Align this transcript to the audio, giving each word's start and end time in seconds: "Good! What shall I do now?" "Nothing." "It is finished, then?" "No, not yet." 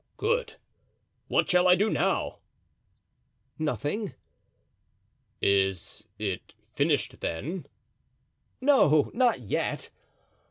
"Good! 0.17 0.55
What 1.27 1.47
shall 1.47 1.67
I 1.67 1.75
do 1.75 1.87
now?" 1.87 2.39
"Nothing." 3.59 4.15
"It 5.41 5.43
is 5.43 6.07
finished, 6.73 7.19
then?" 7.21 7.67
"No, 8.59 9.11
not 9.13 9.41
yet." 9.41 9.91